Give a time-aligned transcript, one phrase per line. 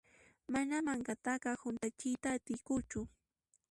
[0.55, 1.35] Mana mankata
[1.67, 2.99] hunt'achiyta atiykuchu.